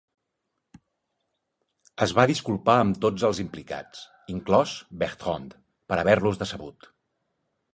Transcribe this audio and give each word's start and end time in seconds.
Es 2.05 2.13
va 2.19 2.25
disculpar 2.31 2.77
amb 2.85 2.97
tots 3.05 3.27
els 3.29 3.41
implicats, 3.43 4.01
inclòs 4.37 4.75
Bertrande, 5.05 5.63
per 5.93 6.01
haver-los 6.01 6.41
decebut. 6.45 6.91